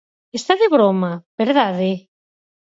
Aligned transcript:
¡Está 0.39 0.53
de 0.61 0.67
broma, 0.75 1.11
¿verdade?! 1.41 1.89